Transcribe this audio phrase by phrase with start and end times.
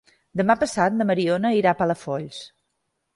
[0.39, 2.41] Demà passat na Mariona irà a Palafolls.